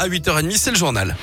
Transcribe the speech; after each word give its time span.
À 0.00 0.06
8h30, 0.06 0.56
c'est 0.56 0.70
le 0.70 0.76
journal. 0.76 1.16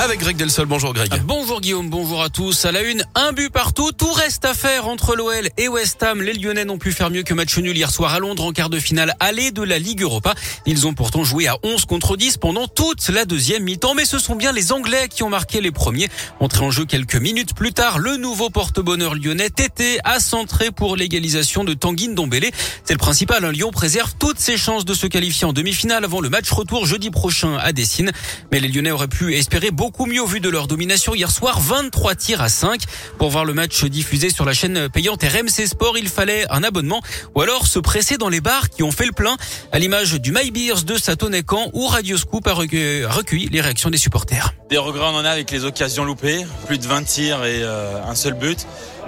Avec 0.00 0.18
Greg 0.18 0.36
Delsol. 0.36 0.66
Bonjour 0.66 0.92
Greg. 0.92 1.22
Bonjour 1.24 1.60
Guillaume, 1.60 1.88
bonjour 1.88 2.20
à 2.20 2.28
tous. 2.28 2.64
À 2.64 2.72
la 2.72 2.82
une, 2.82 3.04
un 3.14 3.32
but 3.32 3.50
partout. 3.50 3.92
Tout 3.92 4.10
reste 4.10 4.44
à 4.44 4.52
faire 4.52 4.88
entre 4.88 5.14
l'OL 5.14 5.48
et 5.56 5.68
West 5.68 6.02
Ham. 6.02 6.20
Les 6.20 6.32
Lyonnais 6.32 6.64
n'ont 6.64 6.78
pu 6.78 6.90
faire 6.90 7.10
mieux 7.10 7.22
que 7.22 7.32
match 7.32 7.56
nul 7.58 7.76
hier 7.76 7.90
soir 7.90 8.12
à 8.12 8.18
Londres 8.18 8.44
en 8.44 8.52
quart 8.52 8.70
de 8.70 8.80
finale 8.80 9.14
aller 9.20 9.52
de 9.52 9.62
la 9.62 9.78
Ligue 9.78 10.02
Europa. 10.02 10.34
Ils 10.66 10.88
ont 10.88 10.94
pourtant 10.94 11.22
joué 11.22 11.46
à 11.46 11.56
11 11.62 11.84
contre 11.84 12.16
10 12.16 12.38
pendant 12.38 12.66
toute 12.66 13.08
la 13.08 13.24
deuxième 13.24 13.62
mi-temps. 13.62 13.94
Mais 13.94 14.04
ce 14.04 14.18
sont 14.18 14.34
bien 14.34 14.52
les 14.52 14.72
Anglais 14.72 15.08
qui 15.08 15.22
ont 15.22 15.30
marqué 15.30 15.60
les 15.60 15.70
premiers. 15.70 16.08
Entré 16.40 16.64
en 16.64 16.72
jeu 16.72 16.84
quelques 16.84 17.16
minutes 17.16 17.54
plus 17.54 17.72
tard, 17.72 17.98
le 18.00 18.16
nouveau 18.16 18.50
porte-bonheur 18.50 19.14
lyonnais 19.14 19.50
Tété 19.50 20.00
a 20.02 20.18
centré 20.18 20.72
pour 20.72 20.96
l'égalisation 20.96 21.62
de 21.62 21.72
Tanguy 21.72 22.08
Ndombele. 22.08 22.50
C'est 22.84 22.94
le 22.94 22.98
principal. 22.98 23.44
Un 23.44 23.52
Lyon 23.52 23.70
préserve 23.70 24.14
toutes 24.18 24.40
ses 24.40 24.56
chances 24.56 24.84
de 24.84 24.92
se 24.92 25.06
qualifier 25.06 25.46
en 25.46 25.52
demi-finale 25.52 26.04
avant 26.04 26.20
le 26.20 26.30
match 26.30 26.50
retour 26.50 26.84
jeudi 26.84 27.10
prochain 27.10 27.56
à 27.58 27.72
Dessine. 27.72 28.10
Mais 28.50 28.58
les 28.58 28.68
Lyonnais 28.68 28.90
auraient 28.90 29.06
pu 29.06 29.34
espérer 29.34 29.70
beaucoup 29.70 29.83
beaucoup 29.84 30.06
mieux 30.06 30.24
vu 30.24 30.40
de 30.40 30.48
leur 30.48 30.66
domination 30.66 31.14
hier 31.14 31.30
soir, 31.30 31.60
23 31.60 32.14
tirs 32.14 32.40
à 32.40 32.48
5. 32.48 32.84
Pour 33.18 33.28
voir 33.28 33.44
le 33.44 33.52
match 33.52 33.84
diffusé 33.84 34.30
sur 34.30 34.46
la 34.46 34.54
chaîne 34.54 34.88
payante 34.88 35.22
RMC 35.22 35.66
Sport, 35.66 35.98
il 35.98 36.08
fallait 36.08 36.46
un 36.48 36.62
abonnement 36.62 37.02
ou 37.34 37.42
alors 37.42 37.66
se 37.66 37.78
presser 37.78 38.16
dans 38.16 38.30
les 38.30 38.40
bars 38.40 38.70
qui 38.70 38.82
ont 38.82 38.92
fait 38.92 39.04
le 39.04 39.12
plein, 39.12 39.36
à 39.72 39.78
l'image 39.78 40.14
du 40.14 40.32
My 40.32 40.50
Beers 40.50 40.84
de 40.86 40.96
Satonecan 40.96 41.68
où 41.74 41.86
Radio 41.86 42.16
Scoop 42.16 42.46
a 42.46 42.54
recueilli 42.54 43.50
les 43.50 43.60
réactions 43.60 43.90
des 43.90 43.98
supporters. 43.98 44.54
Des 44.74 44.78
regrets 44.78 45.06
on 45.06 45.14
en 45.14 45.24
a 45.24 45.30
avec 45.30 45.52
les 45.52 45.64
occasions 45.64 46.04
loupées, 46.04 46.44
plus 46.66 46.78
de 46.78 46.86
20 46.88 47.04
tirs 47.04 47.44
et 47.44 47.62
euh, 47.62 48.02
un 48.04 48.16
seul 48.16 48.34
but. 48.34 48.66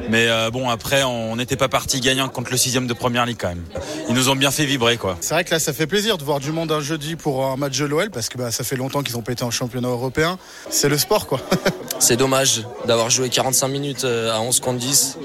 Mais 0.09 0.29
euh, 0.29 0.49
bon, 0.49 0.69
après, 0.69 1.03
on 1.03 1.35
n'était 1.35 1.57
pas 1.57 1.67
parti 1.67 1.99
gagnant 1.99 2.29
contre 2.29 2.53
le 2.53 2.57
sixième 2.57 2.87
de 2.87 2.93
première 2.93 3.27
ligue 3.27 3.39
quand 3.41 3.49
même. 3.49 3.65
Ils 4.09 4.15
nous 4.15 4.29
ont 4.29 4.37
bien 4.37 4.53
fait 4.53 4.65
vibrer, 4.65 4.97
quoi. 4.97 5.17
C'est 5.21 5.35
vrai 5.35 5.43
que 5.43 5.51
là, 5.51 5.59
ça 5.59 5.73
fait 5.73 5.89
plaisir 5.89 6.19
de 6.19 6.25
voir 6.25 6.39
du 6.39 6.53
monde 6.53 6.71
un 6.71 6.79
jeudi 6.79 7.17
pour 7.17 7.47
un 7.47 7.57
match 7.57 7.77
de 7.81 7.85
l'OL 7.85 8.11
parce 8.11 8.29
que 8.29 8.39
bah, 8.39 8.53
ça 8.53 8.63
fait 8.63 8.77
longtemps 8.77 9.03
qu'ils 9.03 9.17
n'ont 9.17 9.23
pas 9.23 9.33
été 9.33 9.43
en 9.43 9.51
championnat 9.51 9.89
européen. 9.89 10.39
C'est 10.71 10.89
le 10.89 10.99
sport, 10.99 11.27
quoi. 11.27 11.41
C'est 11.99 12.17
dommage 12.17 12.63
d'avoir 12.85 13.11
joué 13.11 13.29
45 13.29 13.67
minutes 13.67 14.05
euh, 14.05 14.33
à 14.33 14.41
11 14.41 14.61
contre 14.61 14.79
10 14.79 15.19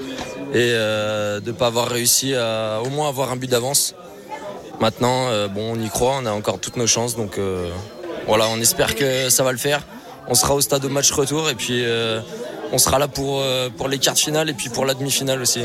et 0.54 0.54
euh, 0.56 1.38
de 1.38 1.52
ne 1.52 1.56
pas 1.56 1.68
avoir 1.68 1.86
réussi 1.86 2.34
à 2.34 2.80
au 2.84 2.90
moins 2.90 3.08
avoir 3.08 3.30
un 3.30 3.36
but 3.36 3.48
d'avance. 3.48 3.94
Maintenant, 4.80 5.28
bon, 5.46 5.76
on 5.76 5.80
y 5.80 5.88
croit, 5.88 6.18
on 6.20 6.26
a 6.26 6.32
encore 6.32 6.58
toutes 6.58 6.76
nos 6.76 6.88
chances, 6.88 7.14
donc 7.14 7.38
voilà, 8.26 8.48
on 8.48 8.58
espère 8.58 8.96
que 8.96 9.30
ça 9.30 9.44
va 9.44 9.52
le 9.52 9.58
faire. 9.58 9.82
On 10.28 10.34
sera 10.34 10.54
au 10.54 10.60
stade 10.60 10.84
au 10.84 10.88
match 10.88 11.10
retour 11.10 11.50
et 11.50 11.54
puis 11.54 11.84
on 12.72 12.78
sera 12.78 12.98
là 12.98 13.06
pour, 13.06 13.40
euh, 13.42 13.68
pour 13.68 13.88
les 13.88 13.98
quarts 13.98 14.16
finales 14.16 14.48
et 14.48 14.54
puis 14.54 14.70
pour 14.70 14.86
la 14.86 14.94
demi-finale 14.94 15.40
aussi. 15.40 15.60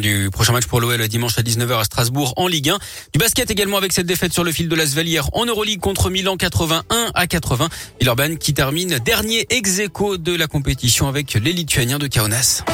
Du 0.00 0.30
prochain 0.32 0.52
match 0.52 0.66
pour 0.66 0.80
l'OL 0.80 1.06
dimanche 1.08 1.38
à 1.38 1.42
19h 1.42 1.78
à 1.78 1.84
Strasbourg 1.84 2.32
en 2.36 2.48
Ligue 2.48 2.70
1. 2.70 2.78
Du 3.12 3.18
basket 3.18 3.50
également 3.50 3.76
avec 3.76 3.92
cette 3.92 4.06
défaite 4.06 4.32
sur 4.32 4.42
le 4.42 4.50
fil 4.50 4.68
de 4.68 4.74
la 4.74 4.86
Svalière 4.86 5.28
en 5.34 5.44
Euroleague 5.44 5.80
contre 5.80 6.10
Milan 6.10 6.36
81 6.36 7.10
à 7.14 7.26
80. 7.26 7.68
Villeurbanne 8.00 8.38
qui 8.38 8.54
termine 8.54 8.98
dernier 8.98 9.46
ex 9.50 9.76
de 9.76 10.36
la 10.36 10.46
compétition 10.46 11.08
avec 11.08 11.34
les 11.34 11.52
Lituaniens 11.52 11.98
de 11.98 12.06
Kaunas. 12.06 12.64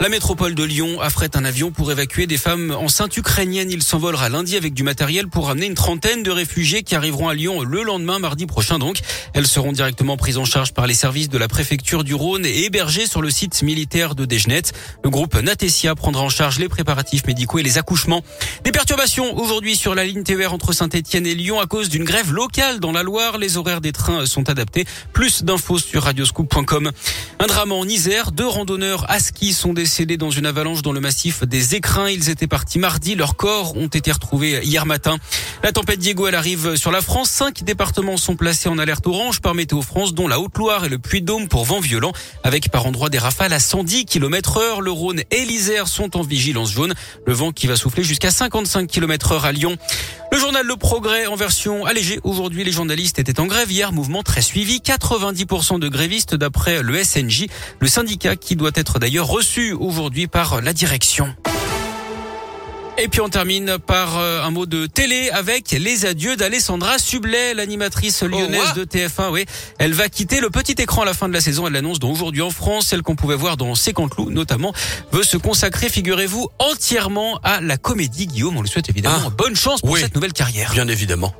La 0.00 0.08
métropole 0.08 0.54
de 0.54 0.64
Lyon 0.64 1.00
affrète 1.00 1.36
un 1.36 1.44
avion 1.44 1.70
pour 1.70 1.90
évacuer 1.90 2.26
des 2.26 2.36
femmes 2.36 2.72
enceintes 2.72 3.16
ukrainiennes. 3.16 3.70
Il 3.70 3.82
s'envolera 3.82 4.28
lundi 4.28 4.56
avec 4.56 4.74
du 4.74 4.82
matériel 4.82 5.28
pour 5.28 5.48
amener 5.48 5.66
une 5.66 5.74
trentaine 5.74 6.22
de 6.22 6.30
réfugiés 6.30 6.82
qui 6.82 6.94
arriveront 6.94 7.28
à 7.28 7.34
Lyon 7.34 7.62
le 7.62 7.82
lendemain, 7.82 8.18
mardi 8.18 8.46
prochain 8.46 8.78
donc. 8.78 8.98
Elles 9.32 9.46
seront 9.46 9.72
directement 9.72 10.16
prises 10.16 10.36
en 10.36 10.44
charge 10.44 10.74
par 10.74 10.86
les 10.86 10.94
services 10.94 11.28
de 11.28 11.38
la 11.38 11.48
préfecture 11.48 12.04
du 12.04 12.14
Rhône 12.14 12.44
et 12.44 12.64
hébergées 12.64 13.06
sur 13.06 13.22
le 13.22 13.30
site 13.30 13.62
militaire 13.62 14.14
de 14.14 14.24
Desgenet. 14.24 14.62
Le 15.04 15.10
groupe 15.10 15.36
Natesia 15.36 15.94
prendra 15.94 16.22
en 16.22 16.28
charge 16.28 16.58
les 16.58 16.68
préparatifs 16.68 17.24
médicaux 17.26 17.60
et 17.60 17.62
les 17.62 17.78
accouchements. 17.78 18.22
Des 18.64 18.72
perturbations 18.72 19.36
aujourd'hui 19.38 19.76
sur 19.76 19.94
la 19.94 20.04
ligne 20.04 20.24
TER 20.24 20.52
entre 20.52 20.72
Saint-Etienne 20.72 21.26
et 21.26 21.34
Lyon 21.34 21.60
à 21.60 21.66
cause 21.66 21.88
d'une 21.88 22.04
grève 22.04 22.32
locale 22.32 22.80
dans 22.80 22.92
la 22.92 23.04
Loire. 23.04 23.38
Les 23.38 23.56
horaires 23.56 23.80
des 23.80 23.92
trains 23.92 24.26
sont 24.26 24.50
adaptés. 24.50 24.86
Plus 25.12 25.44
d'infos 25.44 25.78
sur 25.78 26.02
radioscoop.com. 26.02 26.90
Un 27.38 27.46
drame 27.46 27.72
en 27.72 27.84
Isère. 27.84 28.32
Deux 28.32 28.48
randonneurs 28.48 29.08
à 29.08 29.20
ski 29.20 29.52
sont 29.54 29.72
des 29.72 29.83
décédés 29.84 30.16
dans 30.16 30.30
une 30.30 30.46
avalanche 30.46 30.80
dans 30.80 30.92
le 30.92 31.00
massif 31.00 31.44
des 31.44 31.74
Écrins. 31.74 32.08
Ils 32.08 32.30
étaient 32.30 32.46
partis 32.46 32.78
mardi. 32.78 33.16
Leurs 33.16 33.36
corps 33.36 33.76
ont 33.76 33.88
été 33.88 34.10
retrouvés 34.10 34.60
hier 34.64 34.86
matin. 34.86 35.18
La 35.62 35.72
tempête 35.72 35.98
Diego, 35.98 36.26
elle 36.26 36.34
arrive 36.34 36.76
sur 36.76 36.90
la 36.90 37.02
France. 37.02 37.28
Cinq 37.28 37.64
départements 37.64 38.16
sont 38.16 38.34
placés 38.34 38.70
en 38.70 38.78
alerte 38.78 39.06
orange 39.06 39.42
par 39.42 39.54
Météo 39.54 39.82
France, 39.82 40.14
dont 40.14 40.26
la 40.26 40.40
Haute-Loire 40.40 40.86
et 40.86 40.88
le 40.88 40.96
Puy-de-Dôme 40.96 41.48
pour 41.48 41.66
vent 41.66 41.80
violent, 41.80 42.12
avec 42.44 42.70
par 42.70 42.86
endroits 42.86 43.10
des 43.10 43.18
rafales 43.18 43.52
à 43.52 43.60
110 43.60 44.06
km 44.06 44.56
heure. 44.56 44.80
Le 44.80 44.90
Rhône 44.90 45.20
et 45.30 45.44
l'Isère 45.44 45.86
sont 45.86 46.16
en 46.16 46.22
vigilance 46.22 46.72
jaune. 46.72 46.94
Le 47.26 47.34
vent 47.34 47.52
qui 47.52 47.66
va 47.66 47.76
souffler 47.76 48.04
jusqu'à 48.04 48.30
55 48.30 48.88
km 48.88 49.32
heure 49.32 49.44
à 49.44 49.52
Lyon. 49.52 49.76
Le 50.32 50.38
journal 50.38 50.66
Le 50.66 50.76
Progrès 50.76 51.26
en 51.26 51.36
version 51.36 51.84
allégée. 51.84 52.20
Aujourd'hui, 52.24 52.64
les 52.64 52.72
journalistes 52.72 53.18
étaient 53.18 53.38
en 53.38 53.46
grève. 53.46 53.70
Hier, 53.70 53.92
mouvement 53.92 54.22
très 54.22 54.40
suivi. 54.40 54.78
90% 54.78 55.78
de 55.78 55.88
grévistes 55.88 56.34
d'après 56.34 56.82
le 56.82 57.04
SNJ, 57.04 57.48
le 57.80 57.86
syndicat 57.86 58.34
qui 58.34 58.56
doit 58.56 58.72
être 58.74 58.98
d'ailleurs 58.98 59.26
reçu 59.26 59.73
aujourd'hui 59.74 60.26
par 60.26 60.60
la 60.60 60.72
direction. 60.72 61.34
Et 62.96 63.08
puis 63.08 63.20
on 63.20 63.28
termine 63.28 63.78
par 63.78 64.18
euh, 64.18 64.42
un 64.42 64.50
mot 64.50 64.66
de 64.66 64.86
télé 64.86 65.28
avec 65.30 65.72
les 65.72 66.06
adieux 66.06 66.36
d'Alessandra 66.36 66.98
Sublet, 66.98 67.52
l'animatrice 67.52 68.22
oh, 68.22 68.28
lyonnaise 68.28 68.72
de 68.74 68.84
TF1. 68.84 69.30
Oui, 69.32 69.46
elle 69.78 69.94
va 69.94 70.08
quitter 70.08 70.40
le 70.40 70.48
petit 70.48 70.80
écran 70.80 71.02
à 71.02 71.04
la 71.04 71.14
fin 71.14 71.28
de 71.28 71.32
la 71.32 71.40
saison. 71.40 71.66
Elle 71.66 71.72
l'annonce 71.72 71.98
donc 71.98 72.12
aujourd'hui 72.12 72.42
en 72.42 72.50
France, 72.50 72.86
celle 72.86 73.02
qu'on 73.02 73.16
pouvait 73.16 73.34
voir 73.34 73.56
dans 73.56 73.74
C'est 73.74 73.94
notamment, 74.28 74.72
veut 75.10 75.24
se 75.24 75.36
consacrer, 75.36 75.88
figurez-vous, 75.88 76.48
entièrement 76.60 77.40
à 77.42 77.60
la 77.60 77.76
comédie. 77.76 78.26
Guillaume, 78.28 78.56
on 78.56 78.62
lui 78.62 78.68
souhaite 78.68 78.88
évidemment 78.88 79.16
ah. 79.26 79.30
bonne 79.30 79.56
chance 79.56 79.80
pour 79.80 79.98
cette 79.98 80.14
nouvelle 80.14 80.32
carrière. 80.32 80.72
Bien 80.72 80.86
évidemment. 80.86 81.34